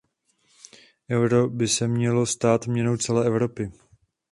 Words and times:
Euro 1.11 1.47
by 1.49 1.67
se 1.67 1.87
mělo 1.87 2.25
stát 2.25 2.67
měnou 2.67 2.97
celé 2.97 3.25
Evropy. 3.25 3.71